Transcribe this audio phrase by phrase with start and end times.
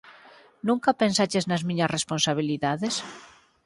[0.67, 2.93] Nunca pensaches nas miñas responsabilidades?